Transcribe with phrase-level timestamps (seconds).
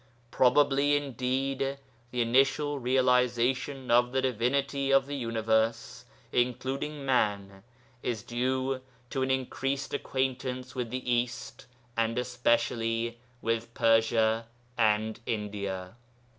[0.31, 1.77] Probably indeed
[2.09, 7.61] the initial realization of the divinity of the universe (including man)
[8.01, 15.95] is due to an increased acquaintance with the East and especially with Persia and India.